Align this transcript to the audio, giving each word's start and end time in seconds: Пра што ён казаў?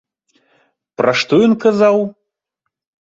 Пра 1.01 1.11
што 1.19 1.33
ён 1.47 1.53
казаў? 1.65 1.97